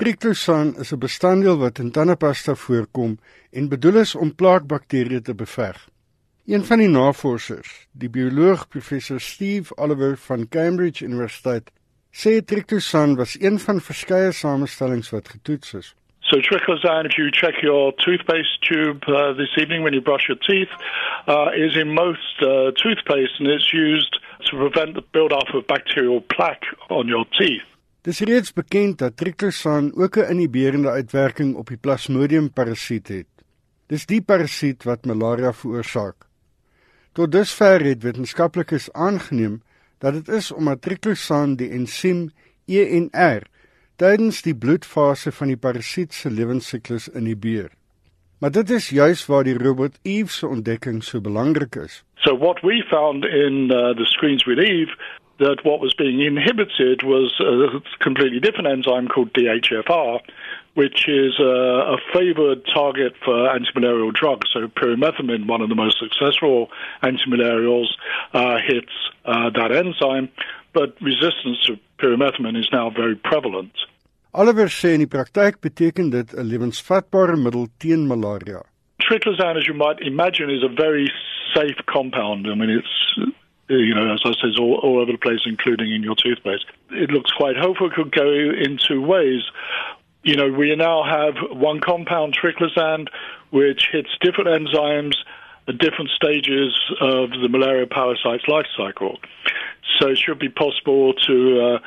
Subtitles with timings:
[0.00, 3.18] Triclosan is 'n bestanddeel wat in tandepasta voorkom
[3.52, 5.76] en bedoel is om plaakbakterieë te beveg.
[6.46, 11.70] Een van die navorsers, die bioloog professor Steve Oliver van Cambridge Universiteit,
[12.10, 15.94] sê triclosan was een van verskeie samestellings wat getoets is.
[16.20, 20.40] So triclosan, if you check your toothpaste tube uh, this evening when you brush your
[20.40, 20.72] teeth,
[21.26, 26.20] uh, is in most uh, toothpaste and it's used to prevent the build-up of bacterial
[26.20, 27.69] plaque on your teeth.
[28.00, 33.26] Dis reeds bekend dat triclosan ook 'n inhiberende uitwerking op die Plasmodium parasiet het.
[33.86, 36.16] Dis die parasiet wat malaria veroorsaak.
[37.12, 39.62] Tot dusver het wetenskaplikes aangeneem
[39.98, 42.30] dat dit is omdat triclosan die ensiem
[42.66, 43.42] ENR
[43.96, 47.70] tydens die bloedfase van die parasiet se lewensiklus inhibeer.
[48.38, 52.04] Maar dit is juis waar die robot Eve se ontdekking so belangrik is.
[52.14, 54.96] So what we found in uh, the screens with Eve
[55.40, 60.20] that what was being inhibited was a completely different enzyme called DHFR,
[60.74, 64.48] which is a, a favored target for antimalarial drugs.
[64.52, 66.68] So pyrimethamine, one of the most successful
[67.02, 67.88] antimalarials,
[68.34, 68.92] uh, hits
[69.24, 70.28] uh, that enzyme,
[70.72, 73.72] but resistance to pyrimethamine is now very prevalent.
[74.32, 78.62] Oliver sê in die praktyk beteken dit 'n lewensvatbare middel teen malaria.
[79.02, 81.10] Triclosan, as you might imagine, is a very
[81.52, 82.46] safe compound.
[82.46, 82.94] I mean, it's
[83.70, 86.66] you know, as I said, all, all over the place, including in your toothpaste.
[86.90, 87.86] It looks quite hopeful.
[87.86, 89.42] It could go in two ways.
[90.22, 93.06] You know, we now have one compound, triclosan,
[93.50, 95.14] which hits different enzymes
[95.68, 99.18] at different stages of the malaria parasite's life cycle.
[99.98, 101.78] So it should be possible to uh,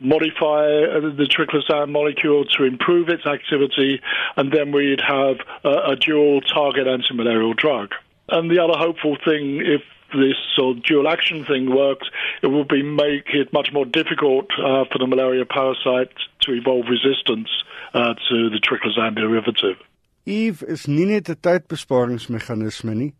[0.00, 4.00] modify the triclosan molecule to improve its activity,
[4.36, 7.92] and then we'd have a, a dual target antimalarial drug.
[8.28, 12.08] And the other hopeful thing, if this sort of dual action thing works,
[12.42, 16.86] it will be make it much more difficult uh, for the malaria parasite to evolve
[16.88, 17.48] resistance
[17.94, 19.76] uh, to the triclosan derivative.
[20.26, 23.12] Eve is nie net 'n tydbesparingsmeganisme nie.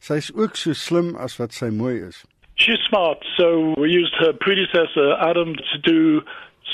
[0.00, 2.24] Sy's ook so slim as wat sy mooi is.
[2.56, 6.22] She's smart, so we used her predecessor Adam to do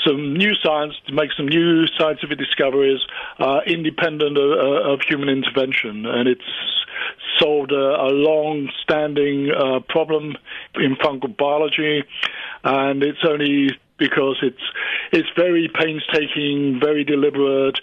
[0.05, 2.99] some new science to make some new scientific discoveries
[3.39, 6.51] uh, independent of, uh, of, human intervention, and it's
[7.39, 10.35] solved a, a long-standing uh, problem
[10.75, 12.03] in fungal biology,
[12.63, 14.63] and it's only because it's
[15.11, 17.79] it's very painstaking, very deliberate,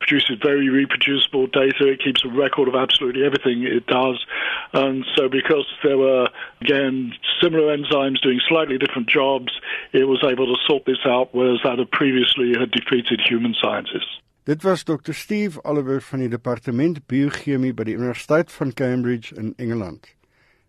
[0.00, 1.86] produces very reproducible data.
[1.88, 4.24] It keeps a record of absolutely everything it does.
[4.72, 6.28] And so, because there were,
[6.60, 9.52] again, similar enzymes doing slightly different jobs,
[9.92, 14.20] it was able to sort this out, whereas that had previously had defeated human scientists.
[14.50, 19.52] Dit was Dr Steve Oliver van die departement biochemie by die Universiteit van Cambridge in
[19.62, 20.08] Engeland.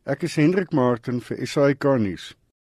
[0.06, 2.28] Ek is Hendrik Martin vir SAK nuus.